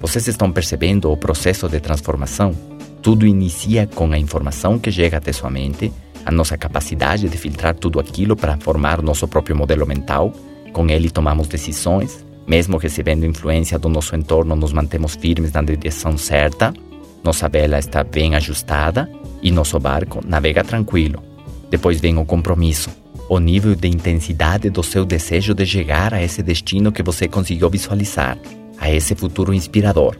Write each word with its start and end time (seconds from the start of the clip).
Vocês 0.00 0.26
estão 0.28 0.50
percebendo 0.50 1.12
o 1.12 1.16
processo 1.16 1.68
de 1.68 1.78
transformação? 1.78 2.56
Tudo 3.02 3.26
inicia 3.26 3.86
com 3.86 4.10
a 4.10 4.18
informação 4.18 4.78
que 4.78 4.90
chega 4.90 5.18
até 5.18 5.30
sua 5.30 5.50
mente, 5.50 5.92
a 6.24 6.30
nossa 6.30 6.56
capacidade 6.56 7.28
de 7.28 7.36
filtrar 7.36 7.74
tudo 7.74 8.00
aquilo 8.00 8.34
para 8.34 8.56
formar 8.56 9.02
nosso 9.02 9.28
próprio 9.28 9.54
modelo 9.54 9.86
mental. 9.86 10.32
Com 10.72 10.88
ele 10.88 11.10
tomamos 11.10 11.48
decisões, 11.48 12.24
mesmo 12.46 12.78
recebendo 12.78 13.26
influência 13.26 13.78
do 13.78 13.90
nosso 13.90 14.16
entorno, 14.16 14.56
nos 14.56 14.72
mantemos 14.72 15.16
firmes 15.16 15.52
na 15.52 15.60
direção 15.60 16.16
certa. 16.16 16.72
Nossa 17.22 17.46
vela 17.46 17.78
está 17.78 18.02
bem 18.02 18.34
ajustada 18.34 19.06
e 19.42 19.50
nosso 19.50 19.78
barco 19.78 20.20
navega 20.26 20.64
tranquilo. 20.64 21.22
Depois 21.68 22.00
vem 22.00 22.16
o 22.16 22.24
compromisso, 22.24 22.88
o 23.28 23.38
nível 23.38 23.74
de 23.74 23.88
intensidade 23.88 24.70
do 24.70 24.82
seu 24.82 25.04
desejo 25.04 25.54
de 25.54 25.66
chegar 25.66 26.14
a 26.14 26.22
esse 26.22 26.42
destino 26.42 26.90
que 26.90 27.02
você 27.02 27.28
conseguiu 27.28 27.68
visualizar 27.68 28.38
a 28.80 28.90
esse 28.90 29.14
futuro 29.14 29.54
inspirador. 29.54 30.16